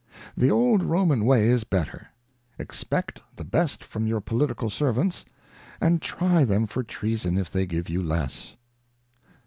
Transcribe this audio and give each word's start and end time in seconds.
The 0.35 0.49
old 0.49 0.81
Roman 0.81 1.25
way 1.25 1.47
is 1.49 1.63
better: 1.63 2.07
expect 2.57 3.21
the 3.35 3.43
best 3.43 3.83
from 3.83 4.07
your 4.07 4.19
political 4.19 4.71
servants, 4.71 5.25
and 5.79 6.01
try 6.01 6.43
them 6.43 6.65
for 6.65 6.81
treason 6.81 7.37
if 7.37 7.51
they 7.51 7.67
give 7.67 7.87
you 7.87 8.01
less. 8.01 8.55